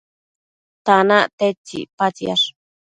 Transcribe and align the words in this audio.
tanac 0.85 1.25
tedtsi 1.39 1.77
icpatsiash? 1.83 2.47